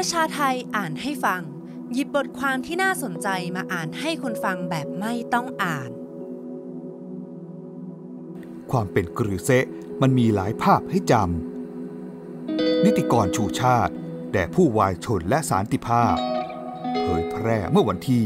[0.00, 1.42] ประชาไทยอ่านให้ฟัง
[1.92, 5.90] หยิบบทความที่น่าสนใจมาอ่านให้คนฟังแบบไม่ต้องอ่าน
[8.70, 9.64] ความเป็นกรือเซะ
[10.02, 13.92] มันมีหลายภาพให้จำ นิติกรชูชาติ
[14.32, 16.16] แด่ผู้วายชนและสารติภาพ
[17.02, 18.24] เผยแพร่เมื่อวันที่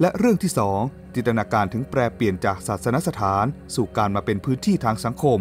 [0.00, 5.40] และเรื่องที่ 2 จินตนาการถึงแปรเปลี่ยนจากศาสนสถานสู่การมาเป็นพื้นที่ทางสังคม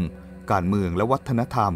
[0.52, 1.74] การเมืองและวัฒนธรรม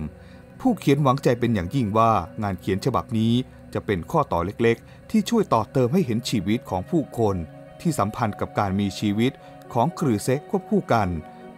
[0.61, 2.11] ผู้เขียนหวังใจเป็นอย่างยิ่งว่า
[2.43, 3.33] งานเขียนฉบับนี้
[3.73, 7.35] จะเป็นข้อต่อเล็กๆ ที่ช่วยต่อเติมให้เห็นชีวิตของผู้คน
[7.81, 9.31] ที่สัมพันธ์กับการมีชีวิต
[9.73, 11.07] ของครือเซกควบคู่กัน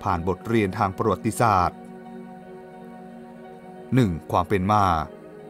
[0.03, 1.78] ผ่านบทเรียนทางประวัติศาสตร์
[3.44, 4.31] 1.
[4.31, 4.86] ความเป็นมา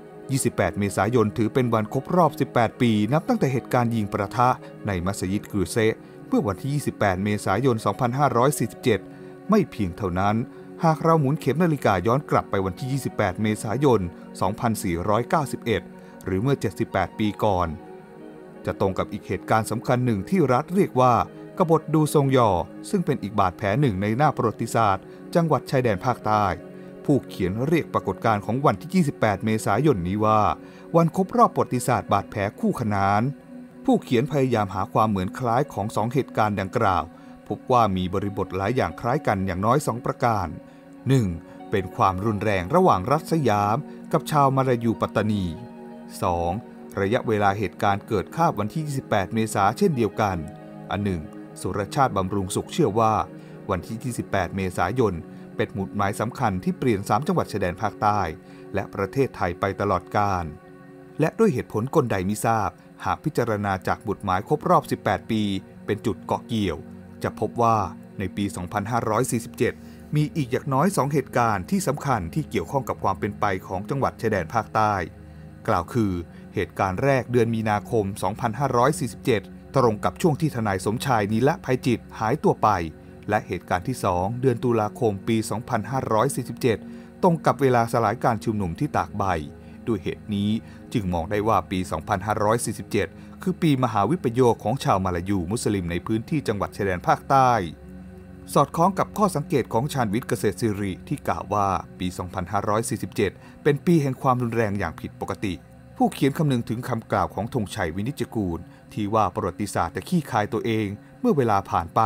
[0.08, 4.50] 28 เมษายนถือเป็นวันครบรอบ 18 ปี นับตั้งแต่เหตุการณ์ยิงประทะ
[4.88, 5.78] ในมัสยิดกรือเซ
[6.28, 7.76] เมื่อวันที่ 28 เมษายน
[8.64, 10.36] 2547 ไม่เพียงเท่านั้น
[10.84, 14.02] หากเราหมุนเข็มนาฬิกาย้อนกลับไปวันที่ 28 เมษายน
[15.68, 16.56] 2491 หรือเมื่อ
[16.88, 17.68] 78 ปีก่อน
[18.66, 21.14] จะตรงกับอีกเหตุการณ์สำคัญหนึ่งที่รัฐเรียกว่า
[21.58, 22.50] กบฏดูทรงยอ
[22.90, 25.04] ซึ่งเป็นอีกบาดแผลหนึ่งในหน้าประวัติศาสตร์
[25.36, 26.46] จังหวัดชายแดนภาคใต้
[27.06, 30.42] ผู้เขียนเรียกปรากฏการณ์ของวันที่ 28 เมษายนนี้ว่า
[30.96, 33.22] วันครบรอบประวัติศาสตร์บาดแผลคู่ขนาน
[33.90, 37.04] ผู้เขียนพยายามหาความเหมือนคล้ายของสองเหตุการณ์ดังกล่าว
[37.48, 40.48] พบว่ามีบริบทหลายอย่างคล้ายกันอย่างน้อยสองประการ
[41.10, 41.72] 1.
[41.72, 43.78] เป็นความรุนแรงระหว่างรัฐสยาม
[44.14, 45.44] กับชาวมาลายูปัตตานี
[46.22, 47.00] 2.
[47.02, 50.38] ระยะเวลาเหตุการณ์เกิดคาบวันที่ 28 เมษาเช่นเดียวกัน
[50.92, 51.22] อันหนึ่ง
[51.62, 53.14] สุรชาติบำรุงสุขเชื่อว่า
[53.70, 55.14] วันที่ 28 เมษายน
[55.56, 58.22] เป็นหมุดหมายสำคัญที่เปลี่ยน 3 จังหวัดชายแดนภาคใต้
[58.74, 60.46] และประเทศไทยไปตลอดกาล
[61.20, 62.72] และด้วยเหตุผลกลใดมิทราบ
[63.06, 65.42] หากพิจารณาจากบุตรหมายครบรอบ 18 ปี
[65.86, 66.78] เป็นจุดเกาะเกี่ยว
[67.24, 67.78] จะพบว่า
[68.20, 68.46] ในปี
[69.30, 74.94] 2547 มีอีกอย่างน้อย 2 เหตุการณ์ที่สำคัญที่เกี่ยวข้องกับความเป็นไปของจังหวัดชายแดนภาคใต้
[75.68, 76.12] กล่าวคือ
[76.56, 78.06] เหตุการณ์แรกเดือนมีนาคม
[78.92, 82.70] 2547 ตรงกับช่วงที่ทนายสมชายนีละภัยจิตหายตัวไป
[83.30, 85.38] และเหตุการณ์ที่ 2 เดือนตุลาคมปี
[86.30, 89.24] 2547 ตรงกับเวลาสลายการชุมนุมที่ตากใบ
[89.88, 90.50] ด้วยเหตุนี้
[90.94, 91.80] จึงมองได้ว่าปี
[92.62, 97.52] 2547 คือปีมหาวิปโยคของชาวมาลายูมุสลิมในพื้นที่จังหวัดชายแดนภาคใต้
[98.54, 101.68] สอดคล้องกับข้อสังเกตของชาญวิทย์เกษตรศิริที่กล่าวว่า
[102.00, 102.08] ปี
[102.86, 105.54] 2547 เป็นปีแห่งความรุนแรงอย่างผิดปกติ
[105.98, 108.60] ผู้เขียนคำนึงถึงคำกล่าวของธงชัยวินิจกูล
[108.94, 110.88] ที่ว่าประวัติศาสตร์จะขี้คายตัวเอง
[111.20, 112.02] เมื่อเวลาผ่านไป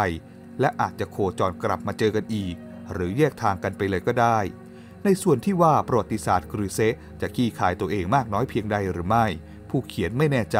[0.60, 2.56] และอาจจะโคจรกลับมาเจอกันอีก
[2.94, 4.38] หรือแยกทางกันไปเลยก็ได้
[5.06, 6.80] ในส่วนที่ว่าประวัติศาสตร์กรือเซ
[7.22, 9.26] จะขี้คายตัวเองมากน้อยเพียงใดหรือไม่
[9.70, 10.60] ผู้เขียนไม่แน่ใจ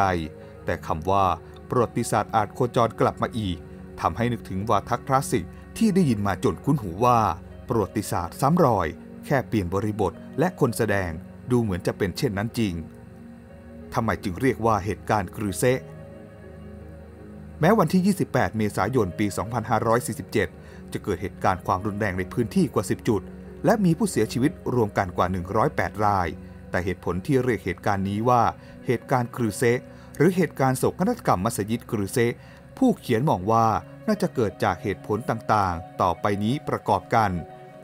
[0.64, 1.24] แต่คำว่า
[1.68, 3.58] ประวัติศาสตร์อาจโคจรกลับมาอีก
[4.00, 5.44] ทำให้นึกถึงวาทคลาสสิก
[5.78, 7.18] ที่ได้ยินมาจนคุ้นหูว่า
[7.68, 8.86] ประวัติศาสตร์ซ้ำรอย
[9.26, 11.10] แค่เปลี่ยนบริบทและคนแสดง
[11.50, 12.74] ดูเหมือนจะเป็นเช่นนั้นจริง
[13.94, 15.64] ทำไมจึงเรียกว่าเหตุการณ์กรือเซ
[17.60, 19.26] แม้วันที่ 28 เมษายน ปี
[20.10, 23.22] 2547 จะเกิดเหตุการณ์ความรุนแรงในพื้นที่กว่า 10 จุด
[23.64, 25.26] และมีผู้เสียชีวิตรวมกันกว่า
[25.66, 26.28] 108 ราย
[26.70, 28.42] แต่เหตุผลที่เรียกเหตุการณ์นี้ว่า
[28.86, 29.62] เหตุการณ์กรือเซ
[30.16, 32.18] หรือเหตุการณ์โศกนาฏกรรมมัสยิดกรือเซ
[32.78, 33.66] ผู้เขียนมองว่า
[34.08, 37.30] น่าจะเกิดจากเหตุผลต่างๆ ต่อไปนี้ประกอบกัน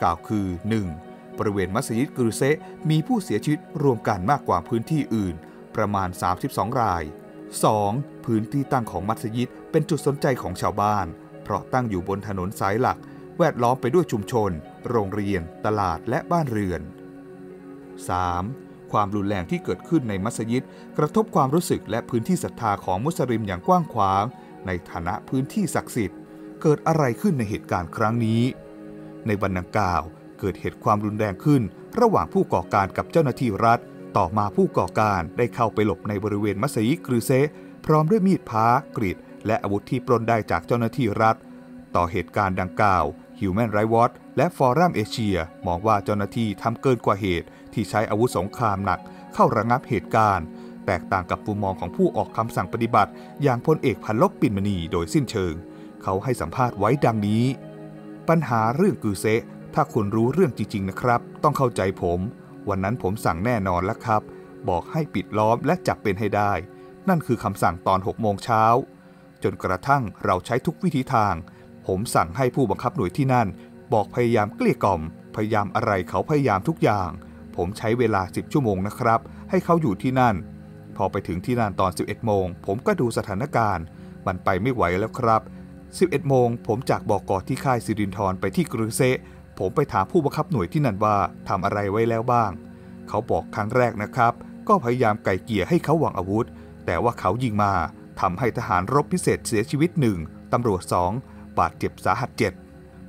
[0.01, 0.47] กล่าวคือ
[0.93, 1.39] 1.
[1.39, 2.43] บริเวณมัสยิดกรือเซ
[2.91, 5.35] มีผู้เสียชีวิตรวมกันมากกว่าพื้นที่อื่น
[5.77, 6.09] ประมาณ
[6.45, 7.03] 32 ราย
[7.65, 8.27] 2.
[8.27, 11.07] พื้นที่ตั้งของมัสยิดเป็นจุดสนใจของชาวบ้าน
[11.45, 12.99] เพราะตั้งอยู่บนถนนสายหลัก
[13.39, 14.51] แวดล้อมไปด้วยชุมชน
[14.91, 16.81] โรงเรียน ตลาดและบ้านเรือน
[18.07, 18.93] 3.
[18.93, 20.65] ความรุนแรงที่เกิดขึ้นในมัสยิด
[20.99, 24.25] กระทบความรู้สึกและพื้นที่ศรัทธาของมุสลิมอย่างกว้างขวาง
[24.67, 26.19] ในฐานะพื้นที่ศักดิ์สิทธิ์
[26.63, 28.43] เกิดอะไรขึ้นในเหตุการณ์ครั้งนี้
[29.27, 30.03] ในวันดังกล่าว
[30.41, 31.63] เกิดเหตุความรุนแรงขึ้น
[32.01, 33.79] ระหว่างผู้ก่อการกับเจ้าหน้าที่รัฐ
[34.17, 37.33] ต่อมาผู้ก่อการได้เข้าไปหลบในบริเวณมัสยิดกรือเซ
[37.87, 41.37] พร้อมด้วยมีดพ้ากรีดและอาวุธที่ปล้นได้จากเจ้าหน้าที่รัฐ
[41.97, 43.05] ต่อเหตุการณ์ดังกล่าว
[43.41, 45.37] Human Rights Watch และฟอรัมเอเชีย
[45.67, 49.01] มองว่าเจ้าหน้าที่ทำเกินกว่าเหตุ ที่ใช้อาวุธสงครามหนัก
[49.35, 50.47] เข้าระงับเหตุการณ์
[50.87, 53.11] แตกต่างกับมุมมองของผู้ออกคำสั่งปฏิบัติ
[53.43, 55.55] อย่างพลเอกพันลบปิ่นมณีโดยสิ้นเชิง
[56.03, 57.45] เขาให้สัมภาษณ์ไว้ดังนี้
[58.29, 59.43] ปัญหาเรื่องกือเซะ
[59.75, 62.21] ถ้าคุณรู้เรื่องจริงๆนะครับ ต้องเข้าใจผม
[62.69, 64.23] วันนั้นผมสั่งแน่นอนแล้วครับ
[64.69, 66.53] บอกให้ปิดล้อมและจับเป็นให้ได้
[67.09, 68.65] นั่นคือคำสั่งตอน6โมงเช้า
[69.43, 71.35] จนกระทั่งเราใช้ทุกวิธีทาง
[71.89, 73.49] ผมสั่งให้ผู้บังคับหน่วยที่นั่น
[73.93, 75.01] บอกพยายามเกลี้ยกล่อม
[75.37, 77.11] พยายามอะไรเขาพยายามทุกอย่าง
[77.57, 79.21] ผมใช้เวลา 10 ชั่วโมงนะครับ
[79.51, 80.35] ให้เขาอยู่ที่นั่น
[80.97, 83.85] พอไปถึงที่นั่นตอน 11 โมง ผมก็ดูสถานการณ์
[84.27, 85.43] มันไปไม่ไหวแล้วครับ
[85.87, 89.03] 11 โมง ผมจากบอกกอที่ค่ายสิรินทรไปที่กรุเซ
[89.59, 91.17] ผมไปถามผู้บังคับหน่วยที่นั่นว่า
[91.49, 92.51] ทำอะไรไว้แล้วบ้าง
[93.09, 94.33] เขาบอกครั้งแรกนะครับ
[94.69, 96.47] ก็พยายามไก่เกี่ยให้เขาวางอาวุธ
[96.87, 97.73] แต่ว่าเขายิงมา
[98.21, 100.19] ทำให้ทหารรบพิเศษเสียชีวิตหนึ่ง
[100.53, 101.13] ตำรวจสอง
[101.61, 102.53] บาดเจ็บสาหัสเจ็ด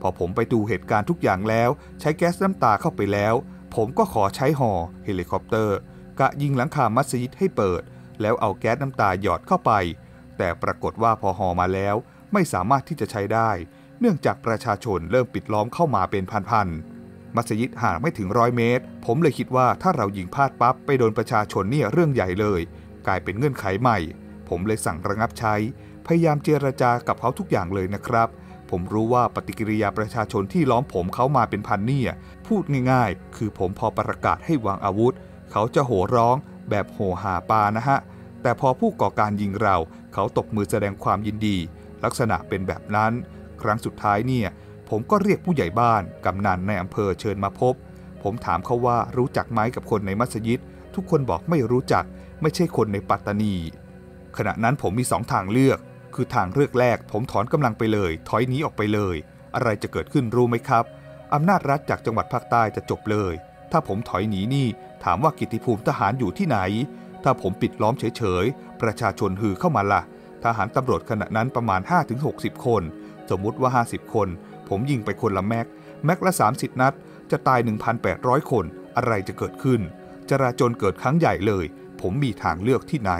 [0.02, 1.70] พอผมไปดูเหตุการณ์ทุกอย่างแล้ว
[2.00, 3.34] ใช้แก๊สน้ำตาเข้าไปแล้ว
[3.76, 4.72] ผมก็ขอใช้ ฮ.
[5.06, 5.78] เฮลิคอปเตอร์
[6.20, 7.82] กะยิงหลังคามัสยิดให้เปิด
[8.22, 9.72] แล้วเอาแก๊สน้ำตาหยอดเข้าไป
[10.38, 11.50] แต่ปรากฏว่าพอ ฮ.
[11.60, 11.96] มาแล้ว
[12.34, 13.52] ไม่สามารถที่จะใช้ได้
[14.00, 22.62] เนื่องจากประชาชนเริ่มปิดล้อมเข้ามาเป็นพันๆมัสยิดห่างไม่ถึงร้อยเมตร ผมเลยคิดว่าถ้าเรายิงพลาดปั๊บไปโดนประชาชนเนี่ยเรื่องใหญ่เลย
[23.08, 23.98] กลายเป็นเงื่อนไขใหม่
[24.50, 25.56] ผมเลยสั่งระงับใช้
[26.06, 28.30] พยายามเจรจากับเขาทุกอย่างเลยนะครับ
[28.70, 32.12] ผมรู้ว่าปฏิกิริยาประชาชนที่ล้อมผมเขามาเป็นพันเนี่ย
[32.48, 35.14] พูดง่ายๆ คือผมพอประกาศให้วางอาวุธ
[35.52, 36.36] เขาจะโห่ร้อง
[36.70, 38.00] แบบโห่หาปลานะฮะ
[38.42, 39.76] แต่พอผู้ก่อการยิงเรา
[40.14, 41.58] เขาตบมือแสดงความยินดี
[42.04, 43.12] ลักษณะเป็นแบบนั้น
[43.62, 44.48] ครั้งสุดท้ายเนี่ย
[44.90, 47.74] ผมก็เรียกผู้ใหญ่บ้าน กำนันในอำเภอเชิญมาพบ
[48.24, 50.60] ผมถามเขาว่ารู้จักไหมกับคนในมัสยิด
[50.96, 52.04] ทุกคนบอกไม่รู้จัก
[52.42, 53.56] ไม่ใช่คนในปัตตานี
[54.38, 55.80] ขณะนั้นผมมีสองทางเลือก
[56.16, 59.16] คือทางเลือกแรก ผมถอนกำลังไปเลย ถอยหนีออกไปเลย
[59.56, 60.86] อะไรจะเกิดขึ้นรู้ไหมครับ
[61.34, 63.34] อำนาจรัฐจากจังหวัดภาคใต้จะจบเลย
[63.72, 64.68] ถ้าผมถอยหนีนี่
[65.04, 66.60] ถามว่ากิตติภูมิทหารอยู่ที่ไหน
[67.24, 70.02] ถ้าผมปิดล้อมเฉยๆ ประชาชนฮือเข้ามาละ่ะ
[70.44, 71.82] ทหารตำรวจขณะนั้นประมาณ
[72.24, 72.84] 5-60 คน
[73.30, 74.28] สมมุติว่า 50 คน
[74.70, 75.68] ผมยิงไปคนละแม็ก
[76.06, 76.94] แม็กละ 30 นัด
[77.32, 77.60] จะตาย
[78.06, 78.66] 1,800 คน
[78.98, 79.82] อะไรจะเกิดขึ้น
[80.30, 81.66] จลาจลเกิดครั้งใหญ่เลย
[82.02, 83.14] ผมมีทางเลือกที่ไหน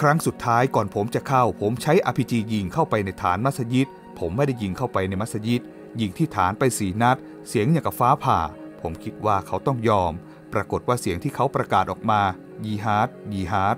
[0.00, 3.88] ครั้งสุดท้ายก่อนผมจะเข้า ผมใช้ RPG ยิงเข้าไปในฐานมัสยิด
[4.18, 5.62] ผมไม่ได้ยิงเข้าไปในมัสยิด
[6.00, 7.16] ยิงที่ฐานไปสี่นัด
[7.48, 8.38] เสียงอย่างกับฟ้าผ่า
[8.80, 10.12] ผมคิดว่าเขาต้องยอม
[10.52, 12.20] ปรากฏว่าเสียงที่เขาประกาศออกมา
[12.64, 13.76] ยีฮาร์ดยีฮาร์ด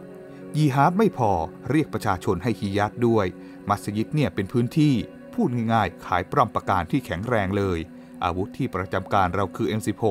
[0.56, 1.30] ยีฮาร์ดไม่พอ
[1.70, 3.26] เรียกประชาชนให้ญิฮาดด้วย
[3.68, 4.94] มัสยิดเนี่ยเป็นพื้นที่
[5.34, 7.78] พูดง่ายๆ ค่ายป้อมปราการที่แข็งแรงเลย
[8.24, 10.02] อาวุธที่ประจำการเราคือ M16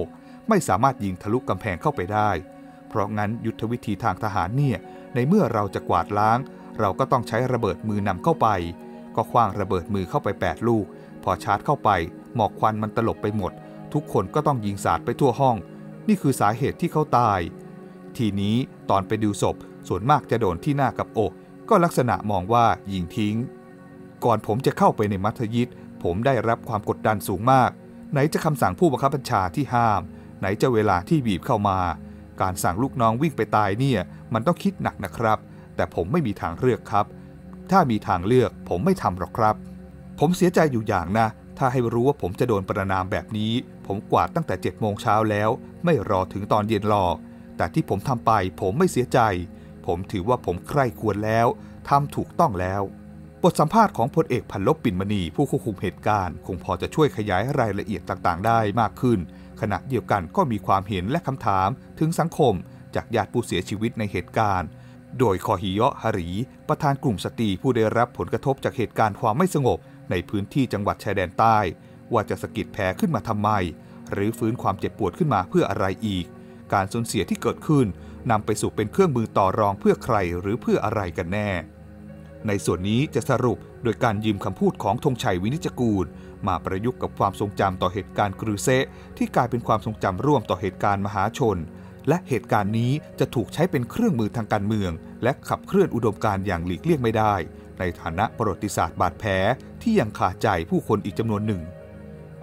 [0.50, 2.31] ไม่สามารถยิงทะลุกำแพงเข้าไปได้
[2.89, 4.78] เพราะงั้นยุทธวิธีทางทหารเนี่ย
[5.16, 6.40] ในเมื่อเราจะกวาดล้าง
[6.80, 8.47] เราก็ต้องใช้ระเบิดมือนำเข้าไป
[9.16, 10.85] ก็ขว้างระเบิดมือเข้าไป 8 ลูก
[11.23, 11.90] พอชาร์จเข้าไป
[12.35, 13.52] หมอกควันมันตลบไปหมด
[13.94, 15.56] ทุกคนก็ต้องยิงสาดไปทั่วห้อง
[16.07, 17.40] นี่คือสาเหตุที่เขาตาย
[18.18, 18.56] ทีนี้
[18.90, 19.56] ตอนไปดูศพ
[19.88, 21.31] ส่วนมากจะโดนที่หน้ากับอก
[21.69, 23.35] ก็ลักษณะมองว่ายิงทิ้ง
[24.26, 25.68] ก่อนผมจะเข้าไปในมัธยิด
[26.04, 27.69] ผมได้รับความกดดันสูงมาก
[28.12, 30.02] ไหนจะคำสั่งผู้บังคับบัญชาที่ห้าม
[30.40, 31.80] ไหนจะเวลาที่บีบเข้ามา
[32.42, 34.00] การสั่งลูกน้องวิ่งไปตายเนี่ย
[34.34, 35.40] มันต้องคิดหนักนะครับ
[35.76, 37.06] แต่ผมไม่มีทางเลือกครับ
[37.72, 39.56] ถ้ามีทางเลือกผมไม่ทำหรอกครับ
[40.20, 41.28] ผมเสียใจอยู่อย่างนะ
[41.58, 43.54] ถ้าให้รู้ว่าผมจะโดนประนามแบบนี้
[43.86, 45.50] ผมกวาดตั้งแต่7จ็ดโมงเช้าแล้ว
[45.86, 47.16] ไม่รอถึงตอนเย็นหรอก
[47.58, 49.20] แต่ที่ผมทำไปผมไม่เสียใจ
[49.86, 51.48] ผมถือว่าผมใคร่ควรแล้ว
[51.90, 52.82] ทำถูกต้องแล้ว
[53.44, 59.20] บทสัมภาษณ์ของพลเอกพันลบปิ่นมณีผู้ควบคุมเหตุการณ์ คงพอจะช่วยขยายรายละเอียดต่างๆ ได้มากขึ้น
[59.61, 62.54] ขณะเดียวกันก็มีความเห็นและคำถามถึงสังคม
[62.95, 64.69] จากญาติผู้เสียชีวิตในเหตุการณ์
[65.19, 66.30] โดยคอฮิยะฮารี
[66.68, 69.80] ประธานกลุ่มสตรีผู้ได้รับผลกระทบจากเหตุการณ์ความไม่สงบ
[70.11, 71.57] ในพื้นที่จังหวัดชายแดนใต้
[72.14, 73.49] ว่าจะสะกิดแผลขึ้นมาทำไม
[74.11, 76.26] หรือฟื้นความเจ็บปวดขึ้นมาเพื่ออะไรอีก
[76.73, 77.85] การสูญเสียที่เกิดขึ้น
[78.31, 81.49] นำไปสู่เป็นเครื่องมือต่อรองเพื่อใครหรือเพื่ออะไรกันแน่
[82.47, 86.06] ในส่วนนี้จะสรุปโดยการยืมคำพูดของธงชัยวินิจกูล
[86.48, 88.70] มาประยุกต์กับความทรงจำต่อเหตุการณ์กรูเซ
[89.18, 91.58] ที่กลายเป็นความทรงจำร่วมต่อเหตุการณ์มหาชน
[92.10, 94.92] และเหตุการณ์นี้จะถูกใช้เป็นเครื่องมือทางการเมือง
[95.24, 97.36] และขับเคลื่อนอุดมการณ์อย่างหลีกเลี่ยงไม่ได้
[97.80, 99.32] ในฐานะประวัติศาสตร์บาดแผล
[99.82, 101.62] ที่ยังคาดใจผู้คนอีกจำนวนหนึ่ง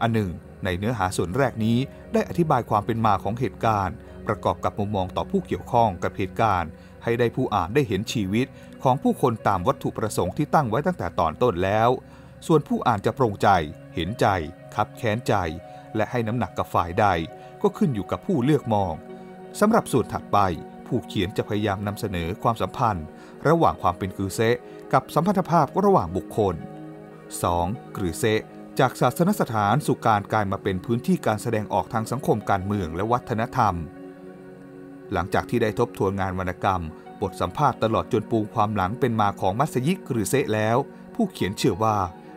[0.03, 0.31] อันหนึ่ง
[0.65, 1.79] ในเนื้อหาส่วนแรกนี้
[2.13, 3.95] ได้อธิบายความเป็นมาของเหตุการณ์
[4.27, 6.71] ประกอบกับมุมมองต่อผู้เกี่ยวข้องกับเหตุการณ์
[7.05, 8.47] ให้ได้ผู้อ่านได้เห็นชีวิต
[8.83, 11.89] ของผู้คนตามวัตถุประสงค์ที่ตั้งไว้ตั้งแต่ตอนต้นแล้ว
[12.47, 13.49] ส่วนผู้อ่านจะปรงใจ
[13.95, 14.27] เห็นใจ
[14.75, 15.35] คับแค้นใจ
[15.97, 17.07] และให้น้ำหนักกับฝ่ายใด
[17.63, 18.95] ก็ขึ้นอยู่กับผู้เลือกมอง
[19.61, 20.39] สำหรับส่วนถัดไป
[20.87, 23.07] ผู้เขียนจะพยายามนำเสนอความสัมพันธ์
[23.49, 24.57] ระหว่างความเป็นกือเซะ
[24.93, 26.55] กับสัมพันธภาพระหว่างบุคคล
[27.25, 27.97] 2.
[27.97, 28.41] กรือเซะ
[28.79, 33.75] จากศาสนสถานสู่การกลายมาเป็นพื้นที่การแสดงออกทางสังคมการเมืองและวัฒนธรรม
[35.13, 36.83] หลังจากที่ได้ทบทวนงานวรรณกรรม
[37.23, 40.77] บทสัมภาษณ์ตลอดจนปูความหลังเป็นมาของมัสยิดกรือเซะแล้ว
[41.15, 41.97] ผู้เขียนเชื่อว่า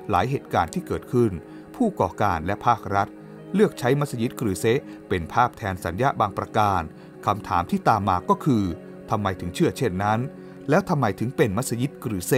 [0.09, 1.31] หลายเหตุการณ์ที่เกิดขึ้น
[1.75, 3.07] ผู้ก่อการและภาครัฐ
[3.53, 4.65] เลือกใช้มัสยิดกรือเซ
[5.09, 6.81] เป็นภาพแทนสัญญาบางประการ
[7.25, 8.63] คำถามที่ตามมาก็คือ
[9.09, 10.19] ทำไมถึงเชื่อเช่นนั้น
[10.69, 12.33] แล้วทำไมถึงเป็นมัสยิดกรือเซ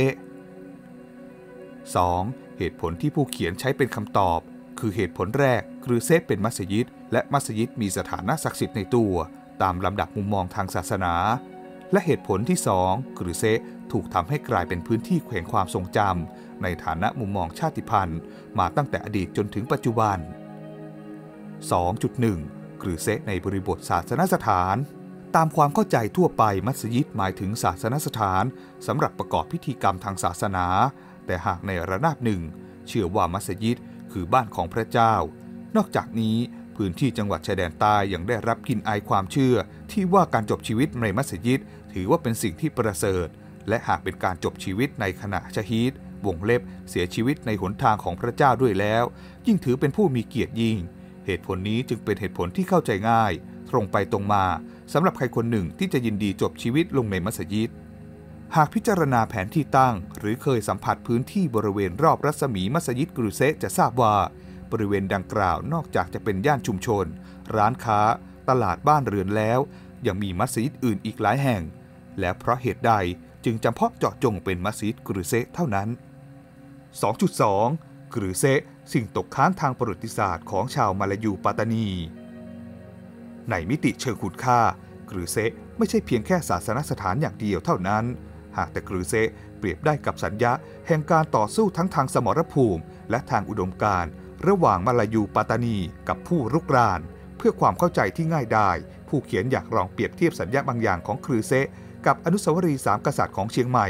[2.05, 2.57] 2.
[2.57, 4.39] เหตุผลที่ผู้เขียนใช้เป็นคำตอบ
[4.79, 9.13] คือเหตุผลแรกกรือเซเป็นมัสยิด และมัสยิดมีสถานะศักดิ์สิทธิ์ในตัว
[9.61, 11.13] ตามลำดับมุมมองทางศาสนา
[11.91, 13.43] และเหตุผลที่สองกรือเซ
[13.91, 18.19] ถูกทำให้กลายเป็นพื้นที่แขวงความทรงจำในฐานะมุมมองชาติพันธุ์
[18.59, 20.17] มาตั้งแต่อดีตจนถึงปัจจุบัน
[22.09, 24.75] 2.1 กรือเซในบริบทศาสนสถาน
[25.35, 28.43] ตามความเข้าใจทั่วไปมัสยิดหมายถึงศาสนสถาน
[28.87, 30.65] สำหรับประกอบพิธีกรรมทางศาสนา
[31.25, 32.41] แต่หากในระนาบหนึ่ง
[32.87, 33.77] เชื่อว่ามัสยิด
[34.11, 35.13] คือบ้านของพระเจ้า
[35.75, 36.37] นอกจากนี้
[36.79, 39.55] พื้นที่จังหวัดชายแดนใต้ยังได้รับกลิ่นอายความเชื่อ
[39.91, 41.59] ที่ว่าการจบชีวิตในมัสยิด
[41.93, 43.27] ถือว่าเป็นสิ่งที่ประเสริฐ
[43.69, 45.91] และหากเป็นการจบชีวิตในขณะชะฮีด
[46.25, 49.03] วงเล็บเสียชีวิตในหนทางของพระเจ้าด้วยแล้ว
[49.47, 50.77] ยิ่งถือเป็นผู้มีเกียรติยิ่ง
[51.25, 53.31] เหตุผลนี้จึงเป็นเหตุผลที่เข้าใจง่าย
[53.69, 54.45] ตรงไปตรงมา
[54.93, 57.69] สำหรับใครคนหนึ่งที่จะยินดีจบชีวิตลงในมัสยิด
[58.55, 64.15] หากพิจารณาแผนที่ตั้ง หรือเคยสัมผัสพื้นที่บริเวณรอบรัศมีมัสยิดกรุเซจะทราบว่า
[64.71, 67.05] บริเวณดังกล่าวนอกจากจะเป็นย่านชุมชน
[67.55, 67.99] ร้านค้า
[68.49, 69.59] ตลาดบ้านเรือนแล้ว
[70.07, 71.61] ยังมีมัสยิดอื่นอีกหลายแห่ง
[72.19, 72.93] และเพราะเหตุใด
[73.45, 75.89] จึงจำเพาะเจาะจงเป็นมัสยิดกรุเซเท่านั้น
[77.01, 78.45] 2.2 กรือเซ
[78.93, 81.87] สิ่งตกค้างทางประวัติศาสตร์ของชาวมาลายูปัตตานี
[83.49, 84.59] ในมิติเชิงคุณค่า
[85.09, 85.37] กรือเซ
[85.77, 88.05] ไม่ใช่เพียงแค่ศาสนสถานอย่างเดียวเท่านั้น
[88.57, 89.13] หากแต่กรือเซ
[89.57, 90.51] เปรียบได้กับสัญญา
[90.87, 94.11] แห่งการต่อสู้ทั้งทางสมรภูมิ และทางอุดมการณ์
[94.47, 95.77] ระหว่างมาลายูปัตตานี
[96.07, 97.01] กับผู้รุกราน
[97.37, 98.69] เพื่อความเข้าใจที่ง่ายดาย
[99.09, 101.67] ผู้เขียนอยากลองเปรียบเทียบสัญญะบางอย่างของกรือเซะ
[102.05, 103.87] กับอนุสาวรีย์สามกษัตริย์ของเชียงใหม่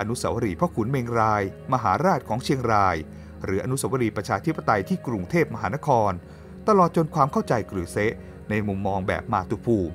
[0.00, 1.42] อนุสาวรีย์พ่อขุนเมงราย
[1.72, 2.96] มหาราชของเชียงราย
[3.44, 6.12] หรืออนุสาวรีย์ประชาธิปไตยที่กรุงเทพมหานคร
[6.68, 8.12] ตลอดจนความเข้าใจกรือเซะ
[8.50, 9.94] ในมุมมองแบบมาตุภูมิ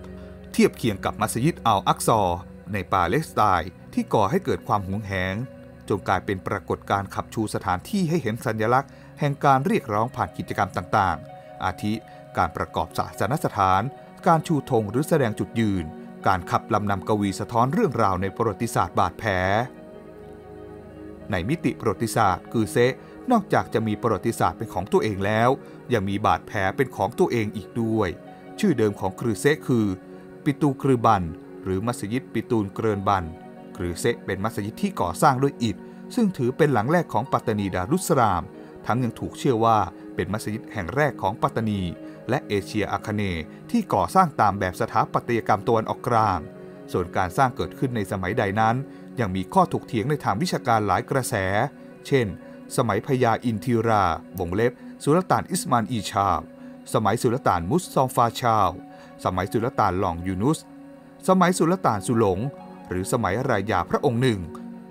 [0.52, 2.40] เทียบเคียงกับมัสยิดอัลอักซอร์
[2.74, 5.36] ในปาเลสไตน์ที่ก่อให้เกิดความหวงแหน
[5.90, 11.94] จนกลายเป็นปรากฏการณ์ขับชูสถานที่ให้เห็นสัญลักษณ์ แห่งการเรียกร้องผ่านกิจกรรมต่างๆ อาทิ
[12.38, 13.82] การประกอบศาสนสถาน
[14.28, 15.86] การชูธงหรือแสดงจุดยืน
[16.28, 19.32] การขับลำนำกวีสะท้อนเรื่องราวในประวัติศาสตร์บาดแผล
[21.32, 22.94] ในมิติประวัติศาสตร์คือเซะ
[23.32, 25.50] นอกจากจะมีประวัติศาสตร์เป็นของตัวเองแล้ว
[25.94, 28.10] ยังมีบาดแผลเป็นของตัวเองอีกด้วย
[28.60, 29.86] ชื่อเดิมของครือเซะคือ
[30.44, 31.24] ปิตูครือบัน
[31.64, 33.26] หรือมัสยิดปิตูนเกรินบัน
[33.78, 35.78] ครือเซะเป็นมัสยิดที่ก่อสร้างด้วยอิฐ
[36.16, 38.44] ซึ่งถือเป็นหลังแรกของปัตตานีดารุสลาม
[38.86, 39.78] ทั้งยังถูกเชื่อว่า
[40.16, 41.82] เป็นมัสยิดแห่งแรกของปัตตานี
[42.30, 46.40] และเอเชียอาคเนย์ที่ก่อสร้างตามแบบสถาปัตยกรรมตะวันออกกลาง
[46.92, 48.76] ส่วนการสร้างเกิดขึ้นในสมัยใดนั้น
[49.20, 51.36] ยังมีข้อถกเถียงในทางวิชาการหลายกระแส
[52.08, 52.28] เช่น
[52.78, 54.04] สมัยพญาอินทิรา
[54.40, 54.72] บงเล็บ
[55.04, 56.40] สุลต่านอิสมานอีชาว
[56.94, 58.70] สมัยสุลต่านมุสซอมฟาชาว
[59.26, 60.60] สมัยสุลต่านหลองยูนุส
[61.28, 62.40] สมัยสุลต่านสุหลง
[62.90, 64.40] หรือสมัยรายาพระองค์หนึ่ง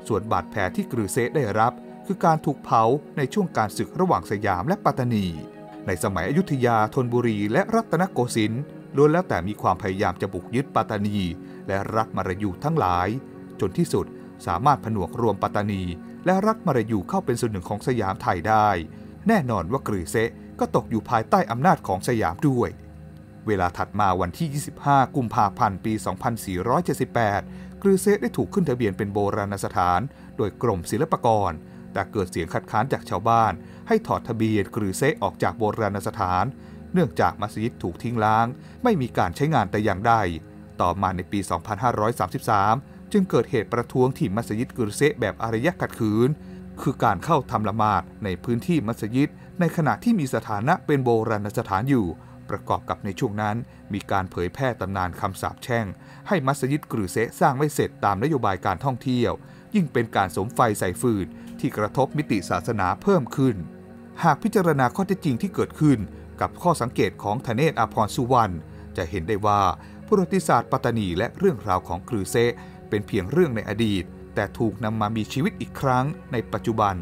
[0.09, 1.73] ส่วนบาดแผลที่กรือเซได้รับ
[2.07, 2.83] คือการถูกเผา
[3.17, 5.27] ในช่วงการศึกระหว่างสยามและปัตตานี
[5.87, 8.63] ในสมัยอยุธยาธนบุรีและรัตนโกสินทร์
[8.97, 11.19] ล้วนแล้วแต่มีความพยายามจะบุกยึดปัตตานี
[11.69, 13.09] และรัฐมารยูทั้งหลาย
[13.61, 14.07] จนที่สุด
[14.47, 15.83] สามารถผนวกรวมปัตตานี
[16.27, 18.69] และรัฐมารยูเข้าเป็นส่วนหนึ่งของสยามไทยได้
[19.29, 20.17] แน่นอนว่ากรือเซ
[20.61, 22.71] ก็ตกอยู่ภายใต้อำนาจของสยามด้วย
[23.47, 24.49] เวลาถัดมาวันที่
[24.85, 25.93] 25 กุมภาพันธ์ ปี
[27.07, 30.01] 2478 กรือเซได้ถูกขึ้นทะเบียนเป็นโบราณสถาน
[30.37, 31.53] โดยกรมศิลปากร
[31.93, 33.53] แต่เกิดเสียงคัดค้านจากชาวบ้าน
[33.89, 36.45] ให้ถอดทะเบียนกรือเซออกจากโบราณสถาน
[36.93, 38.47] เนื่องจากมัสยิดถูกทิ้งล้าง
[38.83, 40.15] ไม่มีการใช้งานแต่อย่างใด
[40.81, 41.41] ต่อมาในปี
[42.27, 46.29] 2533 จึงเกิดเหตุประท้วงที่มัสยิดกรือเซแบบอารยะขัดขืน
[46.83, 49.31] คือการเข้าทำละหมาดในพื้นที่มัสยิด
[49.61, 52.07] ในขณะที่มีสถานะเป็นโบราณสถานอยู่
[52.51, 53.57] ประกอบกับในช่วงนั้น
[53.93, 55.87] มีการเผยแพร่ตำนานคำสาปแช่ง
[56.29, 59.33] ให้มัสยิดกรือเซสร้างไม่เสร็จตามนโยบายการท่องเที่ยว
[59.75, 61.27] ยิ่งเป็นการสมไฟใส่ฟืน
[61.63, 63.57] ที่กระทบมิติศาสนาเพิ่มขึ้น
[64.23, 65.99] หากพิจารณาข้อเท็จจริงที่เกิดขึ้น
[66.41, 68.55] กับข้อสังเกตของธเนศอภรสุวรรณ
[68.97, 69.61] จะเห็นได้ว่า
[70.07, 72.37] ประวัติศาสตร์ปัตตานีและเรื่องราวของกรือเซ
[72.89, 74.05] เป็นเพียงเรื่องในอดีต
[74.35, 76.95] แต่ถูกนำมามีชีวิตอีกครั้งในปัจจุบัน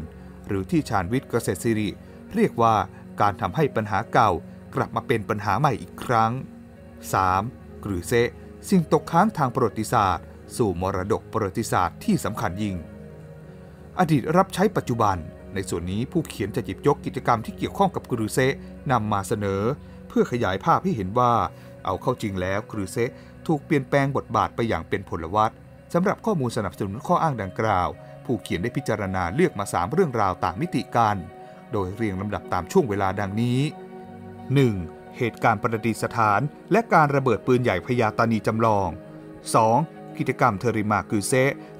[0.47, 1.89] หรือที่ชาญวิทย์เกษตรศิริ
[2.35, 2.75] เรียกว่า
[3.21, 4.31] การทำให้ปัญหาเก่า
[4.75, 6.31] กลับมาเป็นปัญหาใหม่อีกครั้ง
[7.07, 7.83] 3.
[7.83, 8.13] กรือเซ
[8.69, 10.25] สิ่งตกค้างทางประวัติศาสตร์
[10.57, 12.75] สู่มรดกประวัติศาสตร์ที่สำคัญยิ่ง
[13.99, 15.17] อดีตรับใช้ปัจจุบัน
[15.53, 18.39] ในส่วนนี้ผู้เขียนจะหยิบยกกิจกรรมที่เกี่ยวข้องกับกรือเซ
[18.91, 19.61] นำมาเสนอ
[20.07, 21.33] เพื่อขยายภาพให้เห็นว่า
[21.85, 22.97] เอาเข้าจริงแล้วกรือเซ
[23.47, 25.51] ถูกเปลี่ยนแปลงบทบาทไปอย่างเป็นผลวัต
[25.93, 27.87] สำหรับข้อมูลสนับสนุนข้ออ้างดังกล่าว
[28.25, 31.17] ผู้เขียนได้พิจารณาเลือกมา 3 เรื่องราวต่างมิติกัน
[31.71, 33.59] โดยเรียงลำดับตามช่วงเวลาดังนี้
[34.37, 35.17] 1.
[35.17, 38.89] เหตุการณ์ประดิษฐาน และการระเบิดปืนใหญ่พญาตานีจำลอง
[39.51, 40.00] 2.
[40.17, 41.33] กิจกรรมเทอริมากือเซ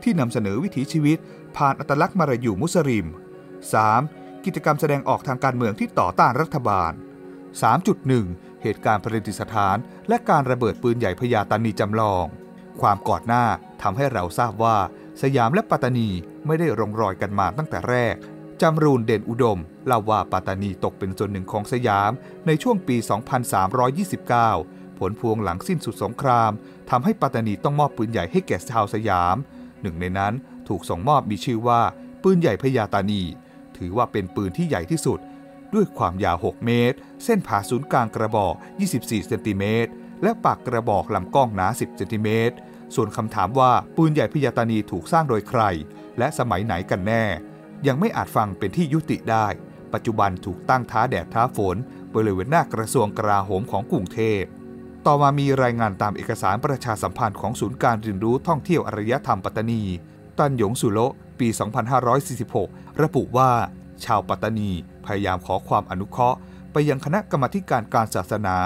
[0.03, 1.17] ที่นำเสนอวิถีชีวิต
[1.57, 3.07] ผ่านอัตลักษณ์มารายูมุสลิม
[3.75, 4.45] 3.
[4.45, 6.91] กิจกรรมแสดงออกทางการเมืองที่ต่อต้านรัฐบาล
[7.77, 9.77] 3.1 เหตุการณ์ประดิษฐาน
[10.09, 12.25] และการระเบิดปืนใหญ่พญาตานีจำลอง
[12.81, 13.45] ความกอดหน้า
[13.81, 14.77] ทำให้เราทราบว่า
[15.21, 16.09] สยามและปัตตานี
[16.45, 18.15] ไม่ได้รงรอยกันมาตั้งแต่แรก
[18.61, 22.11] จำรูนเด่นอุดมเล่าว่าปัตตานีตกเป็นส่วนหนึ่งของสยาม
[22.47, 22.97] ในช่วงปี
[24.13, 26.51] 2329 ผลพวงหลังสิ้นสุดสงคราม
[26.89, 29.35] ทำให้ปัตตานีต้องมอบปืนใหญ่ให้แก่ชาวสยาม
[29.81, 30.33] หนึ่งในนั้น
[30.67, 31.81] ถูกส่งมอบมีชื่อว่า
[32.23, 33.21] ปืนใหญ่พญาตานี
[33.77, 35.19] ถือว่าเป็นปืนที่ใหญ่ที่สุด
[35.73, 38.53] ด้วยความยาว 6 เมตร เส้นผ่าศูนย์กลางกระบอก
[38.91, 39.91] 24 เซนติเมตร
[40.23, 42.55] และปากกระบอกลำกล้องหนา 10 เซนติเมตร
[42.95, 45.61] ส่วนคำถามว่าปืนใหญ่พญาตานีถูกสร้างโดยใคร
[46.17, 47.23] และสมัยไหนกันแน่
[47.87, 49.47] ยังไม่อาจฟังเป็นที่ยุติได้
[49.93, 51.75] ปัจจุบันถูกตั้งท้าแดดท้าฝน
[52.13, 54.43] บริเวณหน้ากระทรวงกลาโหมของกรุงเทพ
[55.07, 59.81] ต่อมามีรายงานตามเอกสารประชาสัมพันธ์ของศูนย์การเรียนรู้ท่องเที่ยวอารยธรรมปัตตานี
[60.39, 60.99] ตันหยงสุโล
[61.39, 61.47] ปี
[62.25, 63.51] 2546 ระบุว่า
[64.05, 64.71] ชาวปัตตานี
[65.05, 66.37] พยายามขอความอนุเคราะห์
[66.71, 68.57] ไปยังคณะกรรมการการศาสนา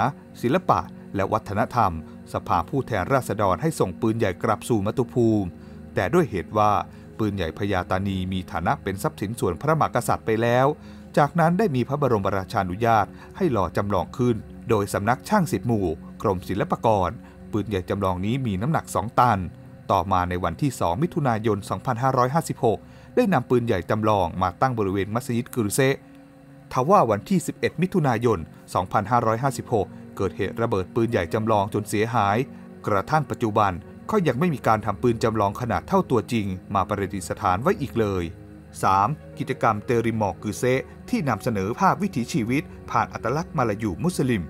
[0.42, 0.80] ศิลปะ
[1.16, 1.92] และวัฒนธรรม
[2.34, 5.50] สภาผู้แทนราษฎรให้ส่งปืนใหญ่กลับสู่มัตุภูมิ
[5.96, 6.72] แต่ด้วยเหตุว่า
[7.20, 10.68] ปืนใหญ่พญาตานีมีฐานะเป็นทรัพย์สินส่วนพระมหากษัตริย์ไปแล้ว
[11.18, 13.06] จากนั้นได้มีพระบรมราชานุญาต
[13.38, 14.36] ให้หล่อจำลองขึ้น
[14.70, 15.88] โดยสำนักช่างสิบหมู่
[16.26, 17.10] กรมศิลปากร
[17.52, 19.40] ปืนใหญ่จำลองนี้มีน้ำหนัก 2 ตัน
[19.92, 21.58] ต่อมาในวันที่ 2 มิถุนายน
[22.38, 25.82] 2556 ได้นำปืนใหญ่จำลองมาตั้งบริเวณมัสยิดกุรุเซ
[26.74, 28.40] ทว่าวันที่ 11 มิถุนายน
[29.48, 32.38] 2556 เกิดเหตุระเบิดปืนใหญ่จำลองจนเสียหาย
[32.88, 33.72] กระทั่งปัจจุบัน
[34.12, 38.24] ก็ยังไม่มีการทำปืนจำลองขนาดเท่าตัวจริง มาประดิษฐานไว้อีกเลย
[38.82, 39.38] 3.
[39.38, 40.64] กิจกรรมเตริมอกือเซ
[41.10, 44.44] ที่นำเสนอภาพวิถีชีวิต ผ่านอัตลักษณ์มาลายูมุสลิม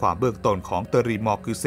[0.00, 1.66] ความเบื้องต้นของเตริมอกือเซ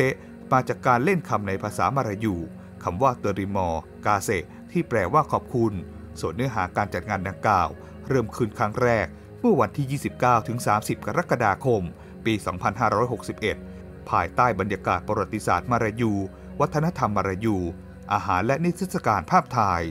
[0.52, 2.36] มาจากการเล่นคำในภาษามาลายู
[2.84, 3.68] คำว่าเตริมอ
[4.06, 4.30] กาเซ
[4.72, 5.74] ที่แปลว่าขอบคุณ
[6.20, 7.70] ส่วนเนื้อหาการจัดงานดังกล่าว
[8.08, 9.08] เริ่มขึ้นครั้งแรก
[9.40, 11.82] เมื่อวันที่ 29ถึง30 กรกฎาคม
[12.26, 12.34] ปี
[13.42, 16.14] 2561 ภายใต้บรรยากาศประวัติศาสตร์มาลายู
[16.60, 17.58] วัฒนธรรมมาลายู
[18.14, 19.82] อาหารและนิทรรศการภาพถ่าย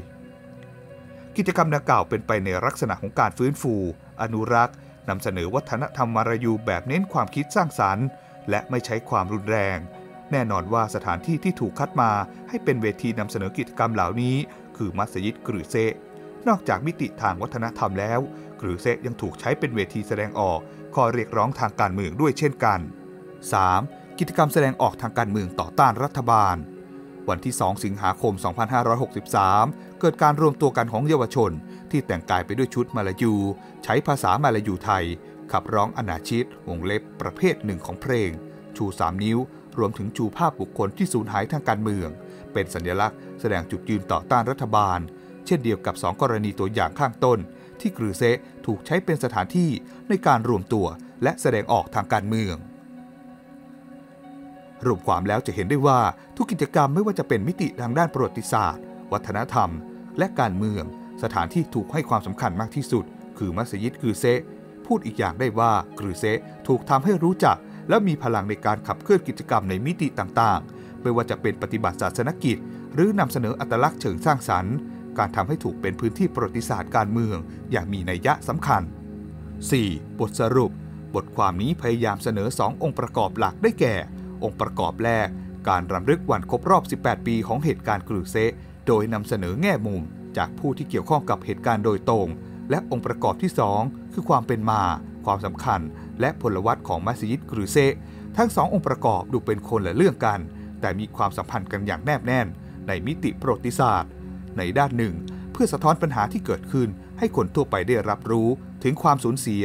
[1.36, 3.74] กิจกรรมดังกล่าวเป็นไปในลักษณะของการฟื้นฟู
[4.22, 4.76] อนุรักษ์
[5.08, 8.06] นำเสนอวัฒนธรรมมาลายูแบบเน้นความคิดสร้างสรรค์
[8.50, 9.78] และไม่ใช้ความรุนแรง
[10.32, 12.10] แน่นอนว่าสถานที่ที่ถูกคัดมา
[12.48, 14.36] ให้เป็นเวทีนำเสนอกิจกรรมเหล่านี้
[14.76, 15.76] คือมัสยิดกรือเซ
[16.48, 18.20] นอกจากมิติทางวัฒนธรรมแล้ว
[18.60, 20.60] กรือเซยังถูกใช้เป็นเวทีแสดงออก
[20.94, 22.80] ข้อเรียกร้องทางการเมืองด้วยเช่นกัน
[23.50, 24.18] 3.
[24.18, 26.56] กิจกรรมแสดงออกทางการเมืองต่อต้านรัฐบาล
[27.28, 28.34] วันที่ 2 สิงหาคม
[29.16, 31.50] 2563 เกิดการรวมตัวกันของเยาวชน
[31.90, 33.34] ที่แต่งกายไปด้วยชุดมาลายู
[33.84, 35.04] ใช้ภาษามาลายูไทย
[35.52, 38.30] ขับร้องอนาชิตวงเล็บประเภทหนึ่งของเพลง
[38.76, 39.38] ชู 3 นิ้ว
[39.78, 42.08] รวมถึงชูภาพบุคคลที่สูญหายทางการเมือง
[42.52, 44.98] เป็นสัญลักษณ์แสดงจุดยืนต่อต้านรัฐบาล
[45.46, 47.38] เช่นเดียวกับ 2 กรณีตัวอย่างข้างต้น
[47.80, 48.22] ที่กรือเซ
[48.66, 49.70] ถูกใช้เป็นสถานที่
[50.08, 50.86] ในการรวมตัว
[51.22, 52.56] และแสดงออกทางการเมือง
[54.86, 56.00] รวมความแล้วจะเห็นได้ว่า
[56.36, 58.82] ทุกกิจกรรมไม่ว่าจะเป็นมิติทางด้านประวัติศาสตร์
[59.12, 59.70] วัฒนธรรม
[60.18, 60.84] และการเมือง
[61.22, 63.04] สถานที่ถูกให้ความสำคัญมากที่สุด
[63.38, 64.24] คือมัสยิดกือเซ
[64.90, 66.24] พูดอีกอย่างได้ว่ากรือเซ
[66.68, 67.56] ถูกทำให้รู้จัก
[67.88, 72.56] และมีพลังในการขับเคลื่อนกิจกรรมในมิติต่างๆ ไม่ว่าจะเป็นปฏิบัติศาสนกิจ
[72.94, 74.74] หรือนำเสนออัตลักษณ์เชิงสร้างสรรค์
[75.18, 77.36] การทำให้ถูกเป็นพื้นที่ประวัติศาสตร์การเมือง
[77.70, 78.82] อย่างมีนัยยะสำคัญ
[79.50, 80.20] 4.
[80.20, 80.72] บทสรุป
[81.14, 83.94] บทความนี้พยายามเสนอ 2 องค์ประกอบหลักได้แก่
[84.44, 85.28] องค์ประกอบแรก
[85.68, 88.36] การรำลึกวันครบรอบ 18 ปีของเหตุการณ์กรือเซ
[88.86, 90.02] โดยนำเสนอแง่มุม
[90.36, 92.28] จากผู้ที่เกี่ยวข้องกับเหตุการณ์โดยตรง
[92.70, 94.82] และองค์ประกอบที่ 2 คือความเป็นมา
[95.24, 95.80] ความสำคัญ
[96.20, 97.78] และพลวัตของมัสยิดกรือเซ
[98.36, 100.40] ทั้งสององค์ประกอบดูเป็นคนละเรื่องกัน
[100.80, 102.46] แต่มีความสัมพันธ์กันอย่างแนบแน่น
[102.88, 104.10] ในมิติประวัติศาสตร์
[104.58, 105.14] ในด้านหนึ่ง
[105.52, 108.48] เพื่อสะท้อนปัญหาที่เกิดขึ้น ให้คนทั่วไปได้รับรู้
[108.84, 109.64] ถึงความสูญเสีย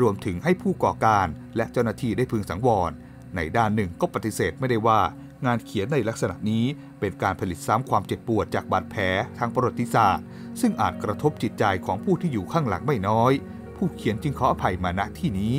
[0.00, 1.26] รวมถึงให้ผู้ก่อการ
[1.56, 2.90] และเจ้าหน้าที่ได้พึงสังวร
[3.36, 5.00] ในด้านหนึ่งก็ปฏิเสธไม่ได้ว่า
[5.46, 6.64] งานเขียนในลักษณะนี้
[7.00, 9.02] เป็นการผลิตซ้ำความเจ็บปวดจากบาดแผล
[9.38, 10.24] ทางประวัติศาสตร์
[10.60, 13.32] ซึ่งอาจกระทบจิตใจของผู้ที่อยู่ข้างหลังไม่น้อย
[13.80, 15.54] ผู้เขียนจึงขออภัยมาณที่นี้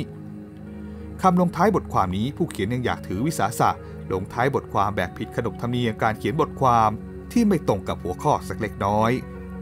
[1.22, 3.70] คำลงท้ายบทความนี้ผู้เขียนยังอยากถือวิสาสะ
[4.12, 6.90] ลงท้ายบทความแบบผิดขนบธรรมเนียมการเขียนบทความ
[7.32, 9.10] ที่ไม่ตรงกับหัวข้อสักเล็กน้อย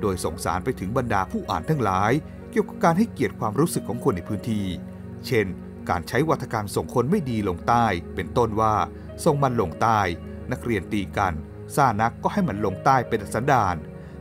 [0.01, 2.13] โดยส่งสารไปถึงบรรดาผู้อ่านทั้งหลาย
[2.51, 4.67] เกี่ยวกับการให้เกียรติความรู้สึกของคนในพื้นที่
[5.27, 5.47] เช่น
[5.91, 8.75] การใช้วัฒการส่งคนไม่ดีลงใต้ เป็นต้นว่า
[9.25, 10.01] ส่งมันลงใต้
[10.53, 11.35] นักเรียนตีกัน
[11.75, 13.77] ซ่านักก็ให้มันลงใต้เป็นสันดาน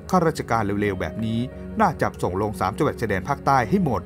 [0.09, 1.39] ข้าราชการเร็วๆแบบนี้
[1.79, 4.01] น่าจับส่งลงสามจังหวัดชายแดนภาคใต้ให้หมด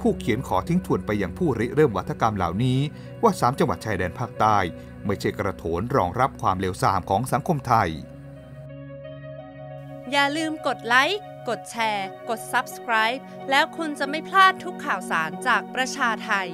[0.00, 2.80] ผู้เขียนขอทิ้งทวนไปยังผู้ริเริ่มวัฒกรรมเหล่านี้
[3.22, 4.58] ว่าสามจังหวัดชายแดนภาคใต้
[5.06, 7.90] ไม่ใช่กระโถนรองรับความเลวทรามของสังคมไทย
[10.10, 16.50] อย่าลืมกดไลค์ กดแชร์ กด Subscribe แล้วคุณจะไม่พลาดทุกข่าวสารจากประชาไทย